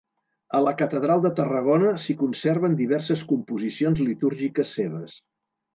[0.59, 5.21] A la catedral de Tarragona s'hi conserven diverses composicions litúrgiques seves.